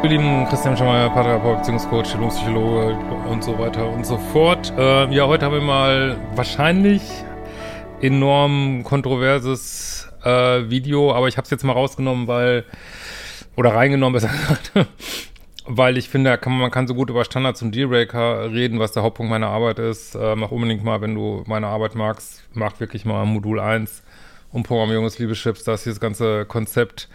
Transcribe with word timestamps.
Ihr 0.00 0.10
lieben 0.10 0.46
Christian 0.48 0.76
Schemeier, 0.76 1.10
Paartherapeut, 1.10 1.58
Beziehungscoach, 1.58 2.04
Psychologe 2.28 2.96
und 3.28 3.42
so 3.42 3.58
weiter 3.58 3.88
und 3.88 4.06
so 4.06 4.16
fort. 4.16 4.72
Äh, 4.78 5.12
ja, 5.12 5.26
heute 5.26 5.44
haben 5.44 5.54
wir 5.54 5.60
mal 5.60 6.16
wahrscheinlich 6.36 7.02
enorm 8.00 8.84
kontroverses 8.84 10.08
äh, 10.22 10.70
Video, 10.70 11.12
aber 11.12 11.26
ich 11.26 11.36
habe 11.36 11.46
es 11.46 11.50
jetzt 11.50 11.64
mal 11.64 11.72
rausgenommen, 11.72 12.28
weil 12.28 12.64
oder 13.56 13.74
reingenommen, 13.74 14.12
besser 14.12 14.28
gesagt, 14.28 14.72
weil 15.66 15.98
ich 15.98 16.08
finde, 16.08 16.38
kann, 16.38 16.56
man 16.56 16.70
kann 16.70 16.86
so 16.86 16.94
gut 16.94 17.10
über 17.10 17.24
Standards 17.24 17.60
und 17.62 17.74
Dealbreaker 17.74 18.52
reden, 18.52 18.78
was 18.78 18.92
der 18.92 19.02
Hauptpunkt 19.02 19.30
meiner 19.30 19.48
Arbeit 19.48 19.80
ist. 19.80 20.14
Äh, 20.14 20.36
mach 20.36 20.52
unbedingt 20.52 20.84
mal, 20.84 21.00
wenn 21.00 21.16
du 21.16 21.42
meine 21.48 21.66
Arbeit 21.66 21.96
magst, 21.96 22.44
mach 22.54 22.78
wirklich 22.78 23.04
mal 23.04 23.26
Modul 23.26 23.58
1 23.58 24.04
um 24.52 24.62
Programmierung 24.62 25.04
des 25.04 25.18
Liebeschips, 25.18 25.64
da 25.64 25.74
ist 25.74 25.84
dieses 25.84 26.00
ganze 26.00 26.46
Konzept 26.46 27.08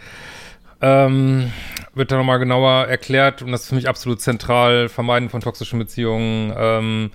ähm, 0.84 1.52
wird 1.95 2.12
da 2.12 2.17
nochmal 2.17 2.39
genauer 2.39 2.88
erklärt 2.88 3.42
und 3.42 3.52
das 3.52 3.62
ist 3.62 3.70
für 3.70 3.76
mich 3.76 3.88
absolut 3.88 4.22
zentral, 4.22 4.90
Vermeiden 4.90 5.30
von 5.30 5.42
toxischen 5.42 5.80
Beziehungen. 5.80 6.53
Ähm, 6.56 7.12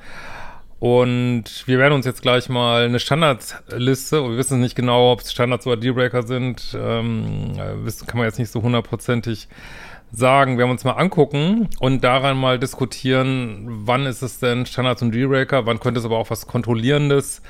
und 0.80 1.44
wir 1.66 1.78
werden 1.78 1.92
uns 1.92 2.06
jetzt 2.06 2.22
gleich 2.22 2.48
mal 2.48 2.84
eine 2.84 3.00
Standardliste, 3.00 4.22
und 4.22 4.30
wir 4.30 4.38
wissen 4.38 4.60
nicht 4.60 4.76
genau, 4.76 5.12
ob 5.12 5.20
es 5.20 5.32
Standards 5.32 5.66
oder 5.66 5.76
Dealbreaker 5.76 6.22
sind, 6.22 6.76
ähm, 6.80 7.58
das 7.84 8.06
kann 8.06 8.18
man 8.18 8.26
jetzt 8.26 8.38
nicht 8.38 8.50
so 8.50 8.62
hundertprozentig 8.62 9.48
sagen. 10.12 10.52
Wir 10.52 10.60
werden 10.60 10.70
uns 10.70 10.84
mal 10.84 10.92
angucken 10.92 11.68
und 11.80 12.02
daran 12.04 12.38
mal 12.38 12.58
diskutieren, 12.58 13.66
wann 13.68 14.06
ist 14.06 14.22
es 14.22 14.38
denn 14.38 14.64
Standards 14.64 15.02
und 15.02 15.12
Dealbreaker, 15.12 15.66
wann 15.66 15.80
könnte 15.80 16.00
es 16.00 16.06
aber 16.06 16.16
auch 16.16 16.30
was 16.30 16.46
Kontrollierendes 16.46 17.42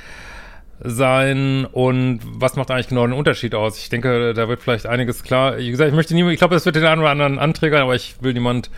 sein 0.81 1.67
und 1.67 2.21
was 2.25 2.57
macht 2.57 2.71
eigentlich 2.71 2.89
genau 2.89 3.07
den 3.07 3.17
Unterschied 3.17 3.55
aus? 3.55 3.79
Ich 3.79 3.89
denke, 3.89 4.35
da 4.35 4.49
wird 4.49 4.61
vielleicht 4.61 4.87
einiges 4.87 5.23
klar. 5.23 5.59
Wie 5.59 5.71
gesagt, 5.71 5.89
ich 5.89 5.95
möchte 5.95 6.15
niemand, 6.15 6.35
ich 6.35 6.39
glaube, 6.39 6.55
das 6.55 6.65
wird 6.65 6.77
den 6.77 6.85
einen 6.85 7.01
oder 7.01 7.11
anderen 7.11 7.39
anträgern, 7.39 7.83
aber 7.83 7.95
ich 7.95 8.17
will 8.21 8.33
niemand 8.33 8.71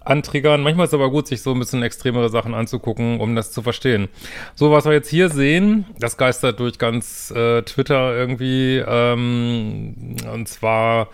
anträgern. 0.00 0.62
Manchmal 0.62 0.84
ist 0.84 0.90
es 0.90 0.94
aber 0.94 1.10
gut, 1.10 1.26
sich 1.26 1.42
so 1.42 1.52
ein 1.52 1.58
bisschen 1.58 1.82
extremere 1.82 2.30
Sachen 2.30 2.54
anzugucken, 2.54 3.20
um 3.20 3.36
das 3.36 3.52
zu 3.52 3.62
verstehen. 3.62 4.08
So, 4.54 4.70
was 4.70 4.86
wir 4.86 4.92
jetzt 4.92 5.10
hier 5.10 5.28
sehen, 5.28 5.84
das 5.98 6.16
geistert 6.16 6.60
durch 6.60 6.78
ganz 6.78 7.30
äh, 7.30 7.62
Twitter 7.62 8.16
irgendwie, 8.16 8.82
ähm, 8.86 10.16
und 10.32 10.48
zwar 10.48 11.08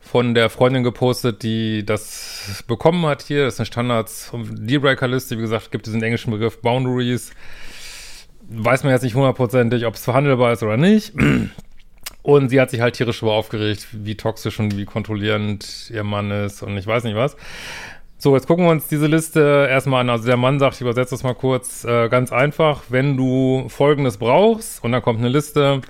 von 0.00 0.34
der 0.34 0.50
Freundin 0.50 0.84
gepostet, 0.84 1.42
die 1.42 1.84
das 1.84 2.62
bekommen 2.68 3.06
hat 3.06 3.22
hier. 3.22 3.44
Das 3.44 3.54
ist 3.54 3.60
eine 3.60 3.66
Standards- 3.66 4.32
Dealbreaker-Liste. 4.32 5.36
Wie 5.36 5.40
gesagt, 5.40 5.72
gibt 5.72 5.86
es 5.86 5.92
den 5.92 6.02
englischen 6.02 6.30
Begriff 6.30 6.60
Boundaries 6.60 7.32
weiß 8.48 8.84
man 8.84 8.92
jetzt 8.92 9.02
nicht 9.02 9.14
hundertprozentig, 9.14 9.86
ob 9.86 9.94
es 9.94 10.04
verhandelbar 10.04 10.52
ist 10.52 10.62
oder 10.62 10.76
nicht. 10.76 11.12
Und 12.22 12.48
sie 12.48 12.60
hat 12.60 12.70
sich 12.70 12.80
halt 12.80 12.96
tierisch 12.96 13.22
über 13.22 13.32
aufgeregt, 13.32 13.86
wie 13.92 14.16
toxisch 14.16 14.58
und 14.58 14.76
wie 14.76 14.84
kontrollierend 14.84 15.90
ihr 15.94 16.02
Mann 16.04 16.30
ist 16.30 16.62
und 16.62 16.76
ich 16.76 16.86
weiß 16.86 17.04
nicht 17.04 17.16
was. 17.16 17.36
So, 18.18 18.34
jetzt 18.34 18.46
gucken 18.46 18.64
wir 18.64 18.70
uns 18.70 18.88
diese 18.88 19.06
Liste 19.06 19.68
erstmal 19.70 20.00
an. 20.00 20.10
Also 20.10 20.26
der 20.26 20.36
Mann 20.36 20.58
sagt, 20.58 20.76
ich 20.76 20.80
übersetze 20.80 21.10
das 21.10 21.22
mal 21.22 21.34
kurz, 21.34 21.84
äh, 21.84 22.08
ganz 22.08 22.32
einfach, 22.32 22.84
wenn 22.88 23.16
du 23.16 23.68
Folgendes 23.68 24.16
brauchst, 24.16 24.82
und 24.82 24.92
dann 24.92 25.02
kommt 25.02 25.18
eine 25.18 25.28
Liste, 25.28 25.82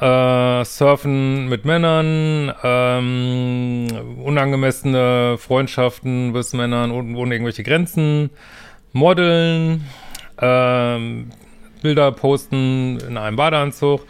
äh, 0.00 0.64
Surfen 0.64 1.48
mit 1.48 1.64
Männern, 1.64 2.52
ähm, 2.62 3.88
unangemessene 4.22 5.38
Freundschaften 5.38 6.32
bis 6.34 6.52
Männern 6.52 6.90
ohne 6.90 7.34
irgendwelche 7.34 7.62
Grenzen, 7.62 8.30
Modeln, 8.92 9.88
ähm, 10.38 11.30
Bilder 11.82 12.12
posten 12.12 12.98
in 13.00 13.16
einem 13.16 13.36
Badeanzug, 13.36 14.06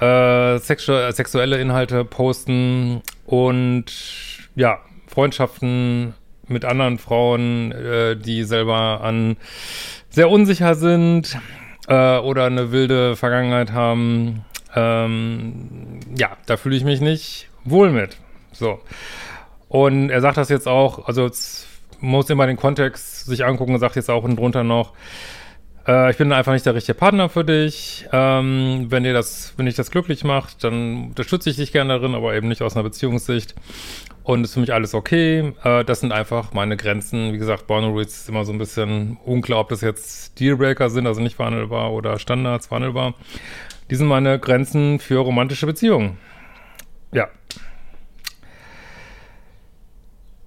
äh, 0.00 0.58
sexu 0.58 0.92
sexuelle 1.12 1.58
Inhalte 1.58 2.04
posten 2.04 3.02
und 3.26 3.84
ja, 4.54 4.78
Freundschaften 5.06 6.14
mit 6.48 6.64
anderen 6.64 6.98
Frauen, 6.98 7.72
äh, 7.72 8.16
die 8.16 8.44
selber 8.44 9.00
an 9.02 9.36
sehr 10.10 10.28
unsicher 10.28 10.74
sind 10.74 11.38
äh, 11.88 12.18
oder 12.18 12.46
eine 12.46 12.72
wilde 12.72 13.16
Vergangenheit 13.16 13.72
haben. 13.72 14.44
Ähm, 14.74 16.00
ja, 16.16 16.36
da 16.46 16.56
fühle 16.56 16.76
ich 16.76 16.84
mich 16.84 17.00
nicht 17.00 17.48
wohl 17.64 17.90
mit. 17.90 18.16
So. 18.52 18.80
Und 19.68 20.10
er 20.10 20.20
sagt 20.20 20.36
das 20.36 20.48
jetzt 20.48 20.68
auch, 20.68 21.06
also 21.06 21.30
muss 22.00 22.28
immer 22.30 22.46
den 22.46 22.56
Kontext 22.56 23.26
sich 23.26 23.44
angucken, 23.44 23.78
sagt 23.78 23.96
jetzt 23.96 24.10
auch 24.10 24.24
und 24.24 24.36
drunter 24.36 24.64
noch, 24.64 24.92
äh, 25.86 26.10
ich 26.10 26.16
bin 26.16 26.32
einfach 26.32 26.52
nicht 26.52 26.66
der 26.66 26.74
richtige 26.74 26.94
Partner 26.94 27.28
für 27.28 27.44
dich. 27.44 28.06
Ähm, 28.12 28.86
wenn 28.88 29.02
dir 29.02 29.12
das, 29.12 29.54
wenn 29.56 29.66
dich 29.66 29.74
das 29.74 29.90
glücklich 29.90 30.24
macht, 30.24 30.64
dann 30.64 31.08
unterstütze 31.08 31.50
ich 31.50 31.56
dich 31.56 31.72
gerne 31.72 31.94
darin, 31.94 32.14
aber 32.14 32.34
eben 32.34 32.48
nicht 32.48 32.62
aus 32.62 32.76
einer 32.76 32.84
Beziehungssicht. 32.84 33.54
Und 34.24 34.44
ist 34.44 34.54
für 34.54 34.60
mich 34.60 34.72
alles 34.72 34.94
okay. 34.94 35.52
Äh, 35.64 35.84
das 35.84 36.00
sind 36.00 36.12
einfach 36.12 36.52
meine 36.52 36.76
Grenzen. 36.76 37.32
Wie 37.32 37.38
gesagt, 37.38 37.66
Boundaries 37.66 38.16
ist 38.18 38.28
immer 38.28 38.44
so 38.44 38.52
ein 38.52 38.58
bisschen 38.58 39.18
unklar, 39.24 39.60
ob 39.60 39.68
das 39.68 39.80
jetzt 39.80 40.38
Dealbreaker 40.38 40.90
sind, 40.90 41.06
also 41.06 41.20
nicht 41.20 41.36
verhandelbar 41.36 41.92
oder 41.92 42.18
Standards 42.18 42.68
verhandelbar. 42.68 43.14
Die 43.90 43.96
sind 43.96 44.06
meine 44.06 44.38
Grenzen 44.38 45.00
für 45.00 45.18
romantische 45.18 45.66
Beziehungen. 45.66 46.18
Ja. 47.12 47.28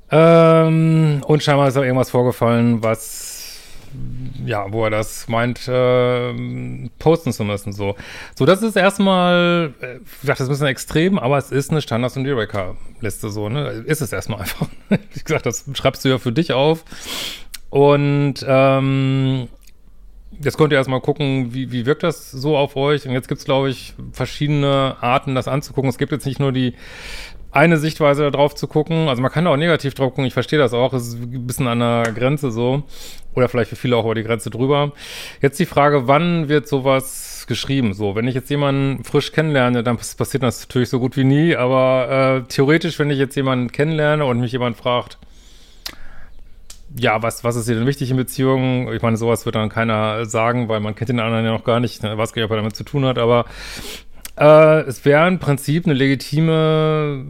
Ähm, 0.09 1.21
und 1.25 1.43
scheinbar 1.43 1.67
ist 1.67 1.77
auch 1.77 1.83
irgendwas 1.83 2.11
vorgefallen, 2.11 2.81
was 2.83 3.24
ja, 4.45 4.71
wo 4.71 4.83
er 4.83 4.89
das 4.89 5.27
meint, 5.27 5.67
äh, 5.67 6.33
posten 6.99 7.33
zu 7.33 7.43
müssen. 7.43 7.73
So, 7.73 7.95
so 8.35 8.45
das 8.45 8.61
ist 8.61 8.75
erstmal, 8.75 9.73
äh, 9.81 9.95
ich 9.95 10.27
dachte, 10.27 10.39
das 10.39 10.41
ist 10.41 10.47
ein 10.47 10.49
bisschen 10.49 10.67
extrem, 10.67 11.19
aber 11.19 11.37
es 11.37 11.51
ist 11.51 11.71
eine 11.71 11.81
Standards- 11.81 12.17
und 12.17 12.23
Dealbreaker-Liste 12.23 13.29
so, 13.29 13.49
ne? 13.49 13.83
Ist 13.85 14.01
es 14.01 14.13
erstmal 14.13 14.39
einfach. 14.41 14.67
Wie 14.89 15.23
gesagt, 15.23 15.45
das 15.45 15.65
schreibst 15.73 16.05
du 16.05 16.09
ja 16.09 16.17
für 16.17 16.31
dich 16.31 16.53
auf. 16.53 16.85
Und 17.69 18.45
ähm, 18.47 19.47
jetzt 20.39 20.57
könnt 20.57 20.71
ihr 20.71 20.77
erstmal 20.77 21.01
gucken, 21.01 21.53
wie, 21.53 21.71
wie 21.71 21.85
wirkt 21.85 22.03
das 22.03 22.31
so 22.31 22.57
auf 22.57 22.75
euch. 22.75 23.07
Und 23.07 23.13
jetzt 23.13 23.27
gibt's 23.27 23.45
glaube 23.45 23.69
ich, 23.69 23.93
verschiedene 24.11 24.97
Arten, 25.01 25.35
das 25.35 25.47
anzugucken. 25.47 25.89
Es 25.89 25.97
gibt 25.97 26.11
jetzt 26.11 26.25
nicht 26.25 26.39
nur 26.39 26.51
die 26.51 26.75
eine 27.55 27.77
Sichtweise 27.77 28.23
da 28.23 28.31
drauf 28.31 28.53
zu 28.53 28.67
gucken. 28.67 29.07
Also 29.07 29.21
man 29.21 29.31
kann 29.31 29.45
da 29.45 29.51
auch 29.51 29.57
negativ 29.57 29.93
drauf 29.93 30.09
gucken, 30.09 30.25
ich 30.25 30.33
verstehe 30.33 30.59
das 30.59 30.73
auch, 30.73 30.93
es 30.93 31.07
ist 31.07 31.15
ein 31.15 31.47
bisschen 31.47 31.67
an 31.67 31.79
der 31.79 32.11
Grenze 32.13 32.51
so. 32.51 32.83
Oder 33.33 33.47
vielleicht 33.47 33.69
für 33.69 33.77
viele 33.77 33.95
auch 33.95 34.03
über 34.03 34.15
die 34.15 34.23
Grenze 34.23 34.49
drüber. 34.49 34.91
Jetzt 35.41 35.57
die 35.59 35.65
Frage, 35.65 36.07
wann 36.07 36.49
wird 36.49 36.67
sowas 36.67 37.45
geschrieben? 37.47 37.93
So, 37.93 38.15
wenn 38.15 38.27
ich 38.27 38.35
jetzt 38.35 38.49
jemanden 38.49 39.03
frisch 39.05 39.31
kennenlerne, 39.31 39.83
dann 39.83 39.97
passiert 39.97 40.43
das 40.43 40.61
natürlich 40.61 40.89
so 40.89 40.99
gut 40.99 41.15
wie 41.15 41.23
nie, 41.23 41.55
aber 41.55 42.43
äh, 42.45 42.47
theoretisch, 42.47 42.99
wenn 42.99 43.09
ich 43.09 43.19
jetzt 43.19 43.35
jemanden 43.35 43.71
kennenlerne 43.71 44.25
und 44.25 44.39
mich 44.39 44.51
jemand 44.51 44.75
fragt, 44.75 45.17
ja, 46.97 47.21
was, 47.21 47.43
was 47.43 47.55
ist 47.55 47.67
dir 47.67 47.75
denn 47.75 47.87
wichtig 47.87 48.11
in 48.11 48.17
Beziehungen? 48.17 48.93
Ich 48.93 49.01
meine, 49.01 49.17
sowas 49.17 49.45
wird 49.45 49.55
dann 49.55 49.69
keiner 49.69 50.25
sagen, 50.25 50.69
weil 50.69 50.79
man 50.79 50.95
kennt 50.95 51.09
den 51.09 51.19
anderen 51.19 51.45
ja 51.45 51.51
noch 51.51 51.63
gar 51.63 51.79
nicht, 51.79 52.03
ne, 52.03 52.17
weiß 52.17 52.33
gar 52.33 52.41
nicht, 52.41 52.45
ob 52.45 52.51
er 52.51 52.57
damit 52.57 52.75
zu 52.75 52.83
tun 52.83 53.05
hat, 53.05 53.17
aber 53.17 53.45
äh, 54.37 54.81
es 54.81 55.05
wäre 55.05 55.27
im 55.27 55.39
Prinzip 55.39 55.85
eine 55.85 55.93
legitime 55.93 57.25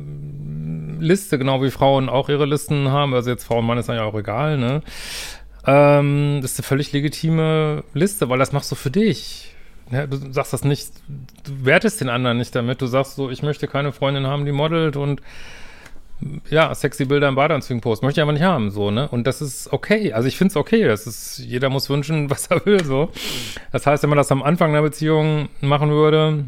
Liste, 1.00 1.38
genau 1.38 1.62
wie 1.62 1.72
Frauen 1.72 2.10
auch 2.10 2.30
ihre 2.30 2.46
Listen 2.46 2.90
haben. 2.90 3.14
Also 3.14 3.30
jetzt 3.30 3.44
Frau 3.44 3.60
und 3.60 3.66
Mann 3.66 3.78
ist 3.78 3.90
ja 3.90 4.04
auch 4.04 4.16
egal, 4.16 4.58
ne? 4.58 4.82
Ähm, 5.68 6.40
das 6.42 6.54
ist 6.54 6.60
eine 6.60 6.68
völlig 6.68 6.92
legitime 6.92 7.84
Liste, 7.94 8.30
weil 8.30 8.40
das 8.40 8.52
machst 8.52 8.72
du 8.72 8.76
für 8.76 8.92
dich. 8.92 9.56
Ja, 9.92 10.08
du 10.08 10.18
sagst 10.32 10.52
das 10.54 10.64
nicht, 10.64 10.90
du 11.08 11.66
wertest 11.66 12.02
den 12.02 12.10
anderen 12.10 12.38
nicht 12.38 12.56
damit. 12.56 12.82
Du 12.82 12.88
sagst 12.88 13.16
so, 13.16 13.30
ich 13.30 13.44
möchte 13.44 13.68
keine 13.68 13.92
Freundin 13.92 14.26
haben, 14.26 14.46
die 14.46 14.52
modelt 14.52 14.96
und 14.96 15.22
ja, 16.50 16.74
sexy 16.74 17.06
Bilder 17.06 17.28
im 17.28 17.36
Badeanzügen 17.36 17.82
post. 17.82 18.02
Möchte 18.02 18.20
ich 18.20 18.24
aber 18.24 18.32
nicht 18.32 18.42
haben, 18.42 18.72
so, 18.72 18.90
ne? 18.90 19.08
Und 19.10 19.28
das 19.28 19.42
ist 19.42 19.72
okay. 19.74 20.14
Also 20.14 20.28
ich 20.28 20.38
finde 20.38 20.54
es 20.54 20.56
okay. 20.56 20.86
Das 20.86 21.06
ist, 21.08 21.40
jeder 21.40 21.70
muss 21.70 21.90
wünschen, 21.90 22.30
was 22.30 22.48
er 22.48 22.66
will, 22.66 22.84
so. 22.84 23.12
Das 23.72 23.86
heißt, 23.86 24.04
wenn 24.04 24.10
man 24.10 24.18
das 24.18 24.32
am 24.32 24.44
Anfang 24.44 24.72
einer 24.72 24.82
Beziehung 24.82 25.50
machen 25.62 25.92
würde, 25.92 26.46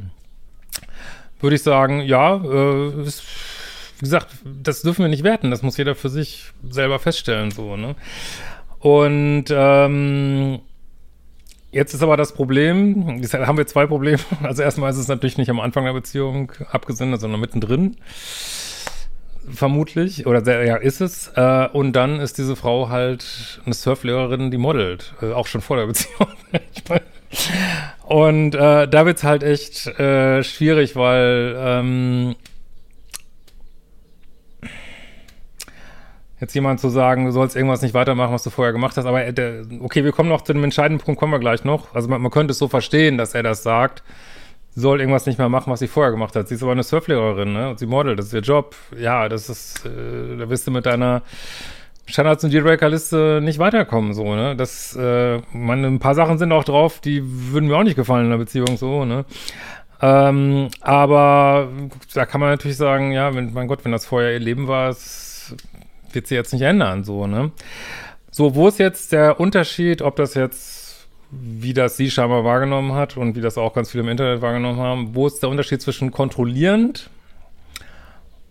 würde 1.39 1.55
ich 1.55 1.63
sagen, 1.63 2.01
ja, 2.01 2.35
äh, 2.35 3.03
ist 3.03 3.23
wie 3.97 4.05
gesagt, 4.05 4.27
das 4.43 4.83
dürfen 4.83 5.03
wir 5.03 5.09
nicht 5.09 5.23
werten, 5.23 5.49
das 5.49 5.63
muss 5.63 5.77
jeder 5.77 5.95
für 5.95 6.09
sich 6.09 6.51
selber 6.69 6.99
feststellen, 6.99 7.49
so, 7.49 7.75
ne? 7.75 7.95
Und 8.79 9.45
ähm, 9.49 10.59
jetzt 11.71 11.95
ist 11.95 12.03
aber 12.03 12.15
das 12.15 12.33
Problem, 12.33 13.17
jetzt 13.19 13.33
haben 13.33 13.57
wir 13.57 13.65
zwei 13.65 13.87
Probleme. 13.87 14.19
Also 14.43 14.61
erstmal 14.61 14.91
ist 14.91 14.97
es 14.97 15.07
natürlich 15.07 15.39
nicht 15.39 15.49
am 15.49 15.59
Anfang 15.59 15.85
der 15.85 15.93
Beziehung 15.93 16.51
abgesendet, 16.71 17.21
sondern 17.21 17.41
mittendrin. 17.41 17.97
Vermutlich, 19.49 20.27
oder 20.27 20.45
sehr, 20.45 20.63
ja, 20.63 20.75
ist 20.75 21.01
es. 21.01 21.29
Äh, 21.35 21.69
und 21.73 21.93
dann 21.93 22.19
ist 22.19 22.37
diese 22.37 22.55
Frau 22.55 22.89
halt 22.89 23.61
eine 23.65 23.73
Surflehrerin, 23.73 24.51
die 24.51 24.57
modelt, 24.57 25.15
äh, 25.21 25.31
auch 25.31 25.47
schon 25.47 25.61
vor 25.61 25.77
der 25.77 25.87
Beziehung. 25.87 26.27
und 28.07 28.55
äh, 28.55 28.87
da 28.87 29.05
wird's 29.05 29.23
halt 29.23 29.43
echt 29.43 29.87
äh, 29.99 30.43
schwierig, 30.43 30.95
weil 30.95 31.55
ähm, 31.57 32.35
jetzt 36.39 36.53
jemand 36.53 36.79
zu 36.79 36.89
sagen, 36.89 37.25
du 37.25 37.31
sollst 37.31 37.55
irgendwas 37.55 37.81
nicht 37.81 37.93
weitermachen, 37.93 38.33
was 38.33 38.43
du 38.43 38.49
vorher 38.49 38.73
gemacht 38.73 38.97
hast. 38.97 39.05
Aber 39.05 39.23
äh, 39.25 39.33
der, 39.33 39.65
okay, 39.81 40.03
wir 40.03 40.11
kommen 40.11 40.29
noch 40.29 40.41
zu 40.41 40.53
dem 40.53 40.63
entscheidenden 40.63 41.03
Punkt, 41.03 41.19
kommen 41.19 41.31
wir 41.31 41.39
gleich 41.39 41.63
noch. 41.63 41.93
Also 41.93 42.09
man, 42.09 42.21
man 42.21 42.31
könnte 42.31 42.51
es 42.51 42.57
so 42.57 42.67
verstehen, 42.67 43.17
dass 43.17 43.33
er 43.33 43.43
das 43.43 43.63
sagt. 43.63 44.03
Soll 44.75 44.99
irgendwas 44.99 45.25
nicht 45.25 45.39
mehr 45.39 45.49
machen, 45.49 45.71
was 45.71 45.79
sie 45.79 45.87
vorher 45.87 46.11
gemacht 46.11 46.35
hat. 46.35 46.47
Sie 46.47 46.55
ist 46.55 46.61
aber 46.61 46.73
eine 46.73 46.83
Surflehrerin, 46.83 47.51
ne? 47.51 47.71
Und 47.71 47.79
sie 47.79 47.87
modelt, 47.87 48.19
das 48.19 48.27
ist 48.27 48.33
ihr 48.33 48.41
Job. 48.41 48.75
Ja, 48.95 49.27
das 49.27 49.49
ist, 49.49 49.85
äh, 49.85 50.37
da 50.37 50.49
wirst 50.49 50.67
du 50.67 50.71
mit 50.71 50.85
deiner 50.85 51.23
Standards- 52.07 52.43
und 52.43 52.51
Dealbreaker-Liste 52.51 53.39
nicht 53.43 53.59
weiterkommen, 53.59 54.13
so, 54.13 54.35
ne? 54.35 54.55
Das, 54.55 54.95
äh, 54.95 55.39
man, 55.53 55.85
ein 55.85 55.99
paar 55.99 56.15
Sachen 56.15 56.37
sind 56.37 56.51
auch 56.51 56.63
drauf, 56.63 56.99
die 56.99 57.21
würden 57.23 57.67
mir 57.67 57.77
auch 57.77 57.83
nicht 57.83 57.95
gefallen 57.95 58.25
in 58.25 58.31
der 58.31 58.37
Beziehung, 58.37 58.77
so, 58.77 59.05
ne? 59.05 59.25
Ähm, 60.01 60.69
aber 60.81 61.69
da 62.13 62.25
kann 62.25 62.39
man 62.39 62.49
natürlich 62.49 62.77
sagen, 62.77 63.11
ja, 63.11 63.33
wenn, 63.35 63.53
mein 63.53 63.67
Gott, 63.67 63.83
wenn 63.83 63.91
das 63.91 64.05
vorher 64.05 64.33
ihr 64.33 64.39
Leben 64.39 64.67
war, 64.67 64.89
ist 64.89 65.27
wird 66.11 66.27
sie 66.27 66.35
jetzt 66.35 66.53
nicht 66.53 66.63
ändern, 66.63 67.03
so, 67.03 67.27
ne? 67.27 67.51
So, 68.31 68.55
wo 68.55 68.67
ist 68.67 68.79
jetzt 68.79 69.11
der 69.11 69.39
Unterschied, 69.39 70.01
ob 70.01 70.15
das 70.15 70.33
jetzt, 70.33 71.07
wie 71.31 71.73
das 71.73 71.97
sie 71.97 72.11
scheinbar 72.11 72.43
wahrgenommen 72.43 72.93
hat 72.93 73.17
und 73.17 73.35
wie 73.35 73.41
das 73.41 73.57
auch 73.57 73.73
ganz 73.73 73.91
viele 73.91 74.03
im 74.03 74.09
Internet 74.09 74.41
wahrgenommen 74.41 74.79
haben, 74.79 75.15
wo 75.15 75.27
ist 75.27 75.41
der 75.41 75.49
Unterschied 75.49 75.81
zwischen 75.81 76.11
kontrollierend 76.11 77.09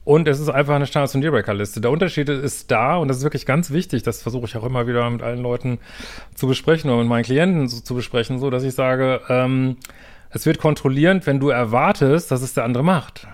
und 0.07 0.29
es 0.29 0.39
ist 0.39 0.49
einfach 0.49 0.77
eine 0.77 0.87
Standards- 0.87 1.17
und 1.17 1.21
Dealbreaker-Liste. 1.23 1.81
Der 1.81 1.91
Unterschied 1.91 2.29
ist 2.29 2.71
da 2.71 2.97
und 2.97 3.09
das 3.09 3.19
ist 3.19 3.25
wirklich 3.25 3.45
ganz 3.45 3.73
wichtig, 3.73 4.05
das 4.05 4.23
versuche 4.23 4.47
ich 4.47 4.57
auch 4.57 4.65
immer 4.65 4.87
wieder 4.87 5.11
mit 5.11 5.21
allen 5.21 5.41
Leuten 5.41 5.81
zu 6.37 6.47
besprechen 6.47 6.89
oder 6.91 7.01
mit 7.01 7.09
meinen 7.09 7.25
Klienten 7.25 7.67
so, 7.67 7.81
zu 7.81 7.97
besprechen, 7.97 8.39
so 8.39 8.49
dass 8.49 8.63
ich 8.63 8.75
sage, 8.75 9.21
ähm, 9.29 9.79
es 10.31 10.47
wird 10.47 10.59
kontrollierend, 10.59 11.27
wenn 11.27 11.41
du 11.41 11.49
erwartest, 11.49 12.31
dass 12.31 12.41
es 12.41 12.55
der 12.55 12.63
andere 12.63 12.85
macht. 12.85 13.27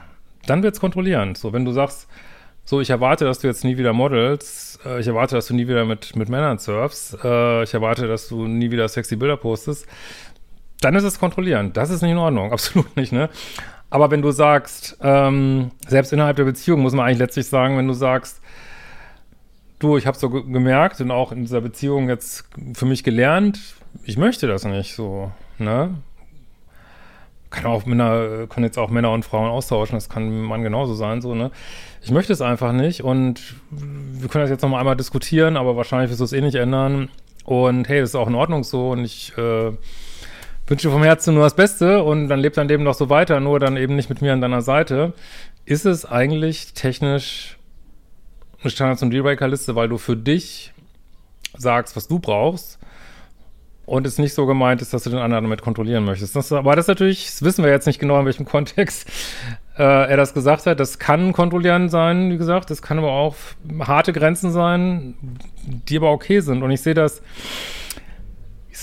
Dann 0.47 0.63
wird 0.63 0.73
es 0.73 0.81
kontrollierend. 0.81 1.37
So, 1.37 1.53
wenn 1.53 1.67
du 1.67 1.73
sagst, 1.73 2.09
so, 2.65 2.81
ich 2.81 2.89
erwarte, 2.89 3.27
dass 3.27 3.41
du 3.41 3.49
jetzt 3.49 3.65
nie 3.65 3.77
wieder 3.77 3.93
modelst. 3.93 4.81
Äh, 4.87 5.01
ich 5.01 5.07
erwarte, 5.07 5.35
dass 5.35 5.49
du 5.49 5.55
nie 5.55 5.69
wieder 5.69 5.85
mit, 5.85 6.17
mit 6.17 6.31
Männern 6.31 6.59
surfst. 6.59 7.19
Äh, 7.23 7.65
ich 7.65 7.75
erwarte, 7.75 8.09
dass 8.09 8.29
du 8.29 8.47
nie 8.47 8.71
wieder 8.71 8.89
sexy 8.89 9.17
Bilder 9.17 9.37
postest. 9.37 9.87
Dann 10.81 10.95
ist 10.95 11.05
es 11.05 11.19
kontrollierend. 11.19 11.77
Das 11.77 11.91
ist 11.91 12.01
nicht 12.01 12.13
in 12.13 12.19
Ordnung. 12.19 12.51
Absolut 12.53 12.97
nicht, 12.97 13.13
ne? 13.13 13.29
Aber 13.93 14.11
wenn 14.11 14.23
du 14.23 14.31
sagst, 14.31 14.97
ähm, 15.03 15.71
selbst 15.87 16.15
innerhalb 16.15 16.37
der 16.37 16.45
Beziehung 16.45 16.81
muss 16.81 16.95
man 16.95 17.05
eigentlich 17.05 17.19
letztlich 17.19 17.47
sagen, 17.47 17.77
wenn 17.77 17.87
du 17.87 17.93
sagst, 17.93 18.41
du, 19.81 19.99
ich 19.99 20.07
habe 20.07 20.17
so 20.17 20.31
gemerkt 20.31 21.03
und 21.03 21.11
auch 21.11 21.31
in 21.31 21.43
dieser 21.43 21.61
Beziehung 21.61 22.09
jetzt 22.09 22.49
für 22.73 22.87
mich 22.87 23.05
gelernt, 23.05 23.61
ich 24.05 24.17
möchte 24.17 24.47
das 24.47 24.65
nicht 24.65 24.95
so, 24.95 25.31
ne? 25.59 25.95
Kann 27.51 27.67
auch 27.67 27.85
Männer, 27.85 28.47
können 28.47 28.65
jetzt 28.65 28.79
auch 28.79 28.89
Männer 28.89 29.11
und 29.11 29.27
Frauen 29.27 29.51
austauschen, 29.51 29.95
das 29.95 30.09
kann 30.09 30.41
man 30.41 30.63
genauso 30.63 30.95
sein, 30.95 31.21
so, 31.21 31.35
ne? 31.35 31.51
Ich 32.01 32.11
möchte 32.11 32.33
es 32.33 32.41
einfach 32.41 32.73
nicht 32.73 33.05
und 33.05 33.57
wir 33.71 34.31
können 34.31 34.45
das 34.45 34.51
jetzt 34.51 34.63
noch 34.63 34.71
mal 34.71 34.79
einmal 34.79 34.97
diskutieren, 34.97 35.59
aber 35.59 35.77
wahrscheinlich 35.77 36.09
wirst 36.09 36.21
du 36.21 36.25
es 36.25 36.33
eh 36.33 36.41
nicht 36.41 36.55
ändern. 36.55 37.11
Und 37.45 37.91
hey, 37.91 38.01
das 38.01 38.11
ist 38.11 38.17
auch 38.17 38.29
in 38.29 38.37
Ordnung 38.37 38.65
so 38.65 38.93
und 38.93 39.05
ich 39.05 39.37
äh, 39.37 39.73
wünsche 40.73 40.91
vom 40.91 41.03
Herzen 41.03 41.35
nur 41.35 41.45
das 41.45 41.55
Beste 41.55 42.03
und 42.03 42.29
dann 42.29 42.41
lebt 42.41 42.57
dein 42.57 42.67
Leben 42.67 42.87
doch 42.87 42.95
so 42.95 43.11
weiter, 43.11 43.41
nur 43.41 43.61
dann 43.61 43.77
eben 43.77 43.95
nicht 43.95 44.09
mit 44.09 44.23
mir 44.23 44.33
an 44.33 44.41
deiner 44.41 44.63
Seite. 44.63 45.13
Ist 45.67 45.85
es 45.85 46.07
eigentlich 46.07 46.73
technisch 46.73 47.59
eine 48.63 48.71
Standards- 48.71 49.03
und 49.03 49.11
Dealbreaker-Liste, 49.11 49.77
weil 49.77 49.91
du 49.91 49.99
für 49.99 50.17
dich 50.17 50.73
sagst, 51.59 51.95
was 51.95 52.09
du 52.09 52.19
brauchst 52.19 52.79
und 53.85 54.07
es 54.07 54.17
nicht 54.17 54.33
so 54.33 54.47
gemeint 54.47 54.81
ist, 54.81 54.95
dass 54.95 55.03
du 55.03 55.11
den 55.11 55.19
anderen 55.19 55.45
damit 55.45 55.61
kontrollieren 55.61 56.07
möchtest. 56.07 56.35
Das, 56.37 56.51
aber 56.51 56.75
das 56.75 56.87
natürlich, 56.87 57.27
das 57.27 57.43
wissen 57.43 57.63
wir 57.63 57.71
jetzt 57.71 57.87
nicht 57.87 57.99
genau, 57.99 58.19
in 58.19 58.25
welchem 58.25 58.47
Kontext 58.47 59.07
äh, 59.77 59.83
er 59.83 60.17
das 60.17 60.33
gesagt 60.33 60.65
hat. 60.65 60.81
Das 60.81 60.99
kann 60.99 61.35
kontrollierend 61.35 61.91
sein, 61.91 62.31
wie 62.31 62.39
gesagt. 62.39 62.71
Das 62.71 62.81
kann 62.81 62.97
aber 62.97 63.13
auch 63.13 63.37
harte 63.81 64.15
Grenzen 64.15 64.51
sein, 64.51 65.19
die 65.87 65.99
aber 65.99 66.13
okay 66.13 66.41
sind. 66.41 66.63
Und 66.63 66.71
ich 66.71 66.81
sehe 66.81 66.95
das, 66.95 67.21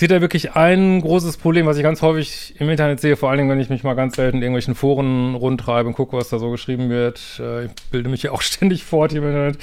sehe 0.00 0.08
da 0.08 0.22
wirklich 0.22 0.56
ein 0.56 1.02
großes 1.02 1.36
Problem, 1.36 1.66
was 1.66 1.76
ich 1.76 1.82
ganz 1.82 2.00
häufig 2.00 2.54
im 2.58 2.70
Internet 2.70 3.00
sehe, 3.00 3.16
vor 3.16 3.28
allen 3.28 3.36
Dingen, 3.36 3.50
wenn 3.50 3.60
ich 3.60 3.68
mich 3.68 3.84
mal 3.84 3.92
ganz 3.92 4.16
selten 4.16 4.38
in 4.38 4.42
irgendwelchen 4.42 4.74
Foren 4.74 5.34
rundtreibe 5.34 5.86
und 5.86 5.94
gucke, 5.94 6.16
was 6.16 6.30
da 6.30 6.38
so 6.38 6.50
geschrieben 6.50 6.88
wird. 6.88 7.38
Äh, 7.38 7.66
ich 7.66 7.70
bilde 7.90 8.08
mich 8.08 8.22
ja 8.22 8.32
auch 8.32 8.40
ständig 8.42 8.82
fort 8.82 9.12
im 9.12 9.24
Internet. 9.24 9.58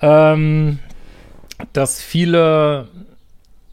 Ähm, 0.00 0.78
dass 1.72 2.00
viele, 2.00 2.86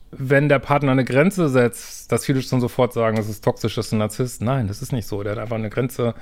wenn 0.09 0.49
der 0.49 0.57
Partner 0.57 0.93
eine 0.93 1.05
Grenze 1.05 1.47
setzt, 1.47 2.11
dass 2.11 2.25
viele 2.25 2.41
schon 2.41 2.59
sofort 2.59 2.93
sagen, 2.93 3.15
das 3.15 3.29
ist 3.29 3.43
toxisch, 3.43 3.75
das 3.75 3.87
ist 3.87 3.91
ein 3.91 3.99
Narzisst. 3.99 4.41
Nein, 4.41 4.67
das 4.67 4.81
ist 4.81 4.93
nicht 4.93 5.07
so. 5.07 5.21
Der 5.21 5.33
hat 5.33 5.39
einfach 5.39 5.57
eine 5.57 5.69
Grenze 5.69 6.15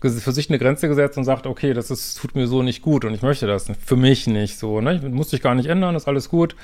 für 0.00 0.32
sich 0.32 0.50
eine 0.50 0.58
Grenze 0.58 0.88
gesetzt 0.88 1.16
und 1.18 1.24
sagt, 1.24 1.46
okay, 1.46 1.72
das 1.72 1.90
ist, 1.90 2.18
tut 2.18 2.34
mir 2.34 2.46
so 2.46 2.62
nicht 2.62 2.82
gut 2.82 3.04
und 3.04 3.14
ich 3.14 3.22
möchte 3.22 3.46
das 3.46 3.70
für 3.84 3.96
mich 3.96 4.26
nicht 4.26 4.58
so. 4.58 4.80
Ne? 4.80 4.96
Ich 4.96 5.02
muss 5.02 5.30
dich 5.30 5.42
gar 5.42 5.54
nicht 5.54 5.66
ändern, 5.66 5.94
ist 5.94 6.06
alles 6.06 6.28
gut. 6.28 6.54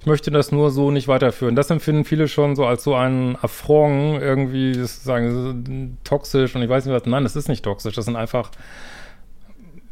Ich 0.00 0.06
möchte 0.06 0.30
das 0.30 0.52
nur 0.52 0.70
so 0.70 0.90
nicht 0.90 1.08
weiterführen. 1.08 1.54
Das 1.54 1.70
empfinden 1.70 2.04
viele 2.04 2.28
schon 2.28 2.56
so 2.56 2.66
als 2.66 2.84
so 2.84 2.94
einen 2.94 3.36
Affront, 3.36 4.22
irgendwie 4.22 4.74
sagen, 4.84 5.98
toxisch 6.04 6.54
und 6.54 6.62
ich 6.62 6.68
weiß 6.68 6.86
nicht 6.86 6.94
was. 6.94 7.04
Nein, 7.06 7.24
das 7.24 7.36
ist 7.36 7.48
nicht 7.48 7.64
toxisch. 7.64 7.94
Das 7.94 8.06
sind 8.06 8.16
einfach 8.16 8.50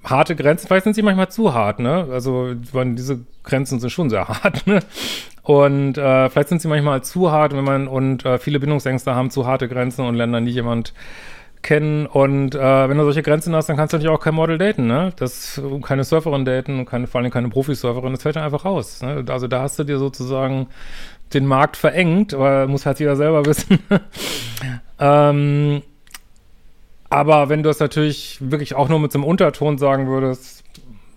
harte 0.05 0.37
Grenzen. 0.37 0.67
Vielleicht 0.67 0.85
sind 0.85 0.95
sie 0.95 1.03
manchmal 1.03 1.29
zu 1.29 1.53
hart, 1.53 1.81
ne? 1.81 2.09
Also 2.11 2.55
diese 2.55 3.21
Grenzen 3.43 3.81
sind 3.81 3.91
schon 3.91 4.11
sehr 4.11 4.29
hart, 4.29 4.67
ne? 4.67 4.81
Und 5.43 5.99
äh, 5.99 6.29
vielleicht 6.31 6.49
sind 6.49 6.63
sie 6.63 6.69
manchmal 6.69 7.03
zu 7.03 7.31
hart, 7.31 7.55
wenn 7.55 7.65
man 7.65 7.87
und 7.89 8.25
äh, 8.25 8.39
viele 8.39 8.59
Bindungsängste 8.59 9.15
haben 9.15 9.31
zu 9.31 9.47
harte 9.47 9.69
Grenzen 9.69 10.05
und 10.05 10.17
lernen 10.17 10.33
dann 10.33 10.45
nie 10.45 10.51
jemand 10.51 10.93
kennen 11.67 12.07
und 12.07 12.55
äh, 12.55 12.89
wenn 12.89 12.97
du 12.97 13.03
solche 13.03 13.25
Grenzen 13.25 13.55
hast, 13.55 13.69
dann 13.69 13.77
kannst 13.77 13.93
du 13.93 13.97
natürlich 13.97 14.17
auch 14.17 14.23
kein 14.23 14.37
Model 14.37 14.57
daten, 14.57 14.87
ne? 14.87 15.13
Das 15.17 15.61
keine 15.83 16.05
Surferin 16.05 16.45
daten 16.45 16.79
und 16.79 16.87
keine, 16.87 17.09
vor 17.09 17.21
allem 17.21 17.31
keine 17.33 17.49
Profisurferin, 17.49 18.13
das 18.13 18.23
fällt 18.23 18.37
dann 18.37 18.45
einfach 18.45 18.65
raus. 18.65 19.03
Ne? 19.03 19.25
Also 19.29 19.49
da 19.49 19.63
hast 19.63 19.77
du 19.79 19.85
dir 19.85 19.99
sozusagen 19.99 20.69
den 21.35 21.45
Markt 21.45 21.77
verengt, 21.77 22.35
aber 22.35 22.69
muss 22.69 22.87
halt 22.87 23.01
jeder 23.01 23.17
selber 23.17 23.45
wissen. 23.45 23.81
ähm, 25.01 25.83
aber 27.11 27.49
wenn 27.49 27.65
du 27.65 27.71
es 27.71 27.81
natürlich 27.81 28.39
wirklich 28.41 28.77
auch 28.77 28.89
nur 28.89 29.01
mit 29.01 29.11
so 29.11 29.19
einem 29.19 29.25
Unterton 29.25 29.77
sagen 29.77 30.07
würdest, 30.07 30.63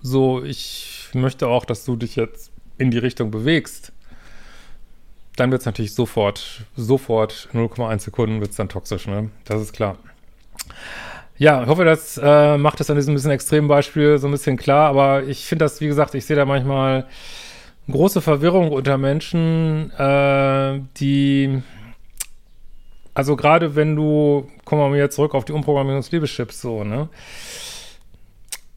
so, 0.01 0.43
ich 0.43 1.09
möchte 1.13 1.47
auch, 1.47 1.63
dass 1.63 1.85
du 1.85 1.95
dich 1.95 2.15
jetzt 2.15 2.51
in 2.79 2.89
die 2.89 2.97
Richtung 2.97 3.29
bewegst, 3.29 3.91
dann 5.35 5.51
wird 5.51 5.61
es 5.61 5.65
natürlich 5.67 5.93
sofort, 5.93 6.65
sofort 6.75 7.49
0,1 7.53 7.99
Sekunden 7.99 8.41
wird 8.41 8.49
es 8.49 8.57
dann 8.57 8.67
toxisch, 8.69 9.05
ne? 9.07 9.29
Das 9.45 9.61
ist 9.61 9.73
klar. 9.73 9.97
Ja, 11.37 11.63
ich 11.63 11.69
hoffe, 11.69 11.85
das 11.85 12.19
äh, 12.21 12.57
macht 12.57 12.81
es 12.81 12.89
an 12.89 12.97
diesem 12.97 13.13
bisschen 13.13 13.31
extremen 13.31 13.69
Beispiel 13.69 14.17
so 14.17 14.27
ein 14.27 14.31
bisschen 14.31 14.57
klar, 14.57 14.89
aber 14.89 15.23
ich 15.23 15.45
finde 15.45 15.63
das, 15.63 15.79
wie 15.79 15.87
gesagt, 15.87 16.13
ich 16.13 16.25
sehe 16.25 16.35
da 16.35 16.43
manchmal 16.43 17.05
große 17.89 18.21
Verwirrung 18.21 18.71
unter 18.71 18.97
Menschen, 18.97 19.91
äh, 19.97 20.81
die, 20.97 21.61
also 23.13 23.37
gerade 23.37 23.75
wenn 23.77 23.95
du, 23.95 24.49
kommen 24.65 24.81
wir 24.81 24.89
mal 24.89 24.95
wieder 24.95 25.09
zurück 25.09 25.33
auf 25.33 25.45
die 25.45 25.53
Umprogrammierung 25.53 26.01
des 26.01 26.11
Liebeschips, 26.11 26.61
so, 26.61 26.83
ne? 26.83 27.07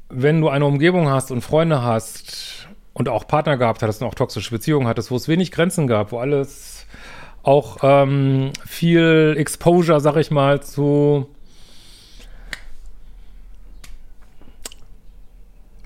Wenn 0.09 0.41
du 0.41 0.49
eine 0.49 0.67
Umgebung 0.67 1.09
hast 1.09 1.33
und 1.33 1.41
Freunde 1.41 1.83
hast 1.83 2.69
und 2.93 3.09
auch 3.09 3.27
Partner 3.27 3.57
gehabt 3.57 3.83
hattest 3.83 4.03
und 4.03 4.09
auch 4.09 4.15
toxische 4.15 4.51
Beziehungen 4.51 4.87
hattest, 4.87 5.11
wo 5.11 5.17
es 5.17 5.27
wenig 5.27 5.51
Grenzen 5.51 5.87
gab, 5.87 6.13
wo 6.13 6.19
alles 6.19 6.87
auch 7.43 7.79
ähm, 7.83 8.51
viel 8.65 9.35
Exposure, 9.37 10.01
sag 10.01 10.17
ich 10.17 10.31
mal, 10.31 10.63
zu 10.63 11.29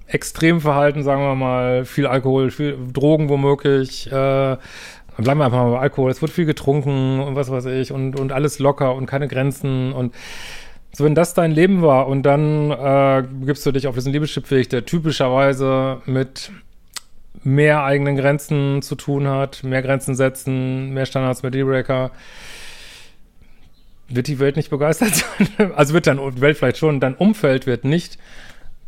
Extremverhalten, 0.07 1.03
sagen 1.03 1.23
wir 1.23 1.35
mal, 1.35 1.85
viel 1.85 2.07
Alkohol, 2.07 2.51
viel 2.51 2.79
Drogen 2.93 3.29
womöglich, 3.29 4.07
äh, 4.07 4.11
bleiben 4.11 5.41
wir 5.41 5.47
einfach 5.47 5.65
mal 5.65 5.73
bei 5.73 5.79
Alkohol, 5.81 6.11
es 6.11 6.21
wird 6.21 6.31
viel 6.31 6.47
getrunken 6.47 7.21
und 7.21 7.35
was 7.35 7.51
weiß 7.51 7.67
ich 7.67 7.93
und, 7.93 8.19
und 8.19 8.33
alles 8.33 8.59
locker 8.59 8.95
und 8.95 9.07
keine 9.07 9.29
Grenzen 9.29 9.93
und 9.93 10.15
so, 10.93 11.05
wenn 11.05 11.15
das 11.15 11.35
dein 11.35 11.53
Leben 11.53 11.83
war 11.83 12.07
und 12.07 12.23
dann 12.23 12.71
äh, 12.71 13.25
gibst 13.45 13.67
du 13.67 13.73
dich 13.73 13.87
auf 13.87 13.95
diesen 13.95 14.13
Liebeschipweg, 14.13 14.71
der 14.71 14.87
typischerweise 14.87 16.01
mit 16.07 16.51
mehr 17.43 17.85
eigenen 17.85 18.17
Grenzen 18.17 18.81
zu 18.83 18.95
tun 18.95 19.29
hat, 19.29 19.63
mehr 19.63 19.83
Grenzen 19.83 20.15
setzen, 20.15 20.95
mehr 20.95 21.05
Standards 21.05 21.43
mit 21.43 21.55
Dealbreaker, 21.55 22.13
wird 24.09 24.27
die 24.27 24.39
Welt 24.39 24.57
nicht 24.57 24.71
begeistert 24.71 25.15
sein. 25.59 25.73
also 25.75 25.93
wird 25.93 26.07
dann 26.07 26.41
Welt 26.41 26.57
vielleicht 26.57 26.79
schon, 26.79 27.01
dein 27.01 27.15
Umfeld 27.15 27.67
wird 27.67 27.85
nicht 27.85 28.19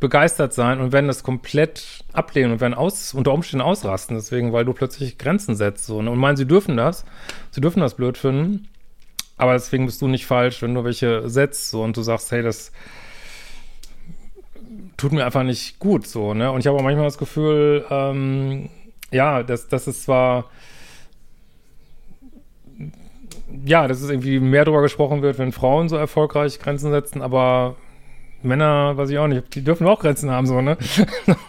begeistert 0.00 0.52
sein 0.52 0.80
und 0.80 0.92
werden 0.92 1.08
das 1.08 1.22
komplett 1.22 2.04
ablehnen 2.12 2.52
und 2.52 2.60
werden 2.60 2.74
aus, 2.74 3.14
unter 3.14 3.32
Umständen 3.32 3.62
ausrasten, 3.62 4.16
deswegen, 4.16 4.52
weil 4.52 4.64
du 4.64 4.72
plötzlich 4.72 5.18
Grenzen 5.18 5.56
setzt. 5.56 5.86
So, 5.86 6.02
ne? 6.02 6.10
Und 6.10 6.18
meinen, 6.18 6.36
sie 6.36 6.46
dürfen 6.46 6.76
das. 6.76 7.04
Sie 7.50 7.60
dürfen 7.60 7.80
das 7.80 7.94
blöd 7.94 8.16
finden. 8.16 8.68
Aber 9.36 9.52
deswegen 9.52 9.86
bist 9.86 10.00
du 10.00 10.08
nicht 10.08 10.26
falsch, 10.26 10.62
wenn 10.62 10.74
du 10.74 10.84
welche 10.84 11.28
setzt 11.28 11.70
so, 11.70 11.82
und 11.82 11.96
du 11.96 12.02
sagst, 12.02 12.30
hey, 12.32 12.42
das 12.42 12.72
tut 14.96 15.12
mir 15.12 15.24
einfach 15.24 15.44
nicht 15.44 15.78
gut. 15.78 16.06
so, 16.06 16.34
ne? 16.34 16.50
Und 16.52 16.60
ich 16.60 16.66
habe 16.66 16.76
auch 16.76 16.82
manchmal 16.82 17.06
das 17.06 17.18
Gefühl, 17.18 17.84
ähm, 17.90 18.68
ja, 19.10 19.42
dass 19.42 19.68
das 19.68 19.88
ist 19.88 20.04
zwar 20.04 20.46
ja, 23.64 23.88
dass 23.88 24.02
es 24.02 24.10
irgendwie 24.10 24.40
mehr 24.40 24.64
darüber 24.64 24.82
gesprochen 24.82 25.22
wird, 25.22 25.38
wenn 25.38 25.52
Frauen 25.52 25.88
so 25.88 25.96
erfolgreich 25.96 26.58
Grenzen 26.58 26.90
setzen, 26.90 27.22
aber 27.22 27.76
Männer, 28.42 28.96
weiß 28.96 29.10
ich 29.10 29.18
auch 29.18 29.26
nicht, 29.26 29.54
die 29.54 29.64
dürfen 29.64 29.86
auch 29.86 30.00
Grenzen 30.00 30.30
haben, 30.30 30.46
so, 30.46 30.60
ne? 30.60 30.76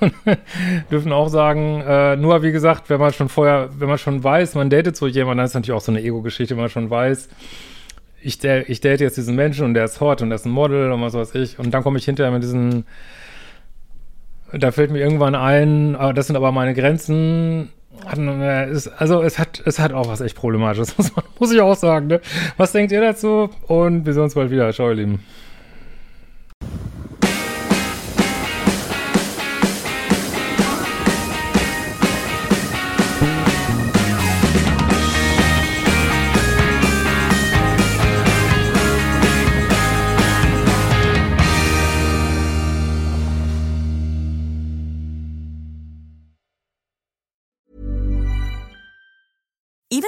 dürfen 0.91 1.11
auch 1.11 1.29
sagen, 1.29 1.81
äh, 1.85 2.15
nur 2.15 2.41
wie 2.41 2.51
gesagt, 2.51 2.89
wenn 2.89 2.99
man 2.99 3.13
schon 3.13 3.29
vorher, 3.29 3.69
wenn 3.77 3.87
man 3.87 3.99
schon 3.99 4.23
weiß, 4.23 4.55
man 4.55 4.71
datet 4.71 4.95
so 4.95 5.05
jemanden, 5.05 5.37
dann 5.37 5.45
ist 5.45 5.53
natürlich 5.53 5.77
auch 5.77 5.81
so 5.81 5.91
eine 5.91 6.01
Ego-Geschichte, 6.01 6.55
wenn 6.55 6.63
man 6.63 6.69
schon 6.69 6.89
weiß, 6.89 7.29
ich, 8.21 8.43
ich 8.43 8.81
date 8.81 9.01
jetzt 9.01 9.17
diesen 9.17 9.35
Menschen 9.35 9.65
und 9.65 9.73
der 9.73 9.85
ist 9.85 10.01
hot 10.01 10.21
und 10.21 10.29
der 10.29 10.35
ist 10.35 10.45
ein 10.45 10.51
Model 10.51 10.91
und 10.91 11.01
was 11.01 11.13
weiß 11.13 11.35
ich. 11.35 11.59
Und 11.59 11.71
dann 11.71 11.83
komme 11.83 11.99
ich 11.99 12.05
hinterher 12.05 12.31
mit 12.31 12.43
diesen, 12.43 12.85
da 14.51 14.71
fällt 14.71 14.91
mir 14.91 14.99
irgendwann 14.99 15.35
ein, 15.35 15.95
ah, 15.95 16.13
das 16.13 16.27
sind 16.27 16.35
aber 16.35 16.51
meine 16.51 16.73
Grenzen. 16.73 17.69
Also 18.97 19.21
es 19.21 19.39
hat, 19.39 19.61
es 19.65 19.79
hat 19.79 19.93
auch 19.93 20.07
was 20.07 20.21
echt 20.21 20.35
Problematisches, 20.35 20.95
muss 21.39 21.51
ich 21.51 21.61
auch 21.61 21.75
sagen. 21.75 22.07
Ne? 22.07 22.21
Was 22.57 22.71
denkt 22.71 22.91
ihr 22.91 23.01
dazu? 23.01 23.49
Und 23.67 24.05
wir 24.05 24.13
sehen 24.13 24.23
uns 24.23 24.35
bald 24.35 24.51
wieder. 24.51 24.71
Ciao, 24.73 24.89
ihr 24.89 24.95
Lieben. 24.95 25.23